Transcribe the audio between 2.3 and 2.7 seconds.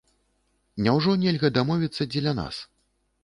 нас?